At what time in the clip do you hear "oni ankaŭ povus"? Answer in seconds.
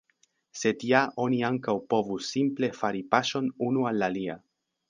1.25-2.31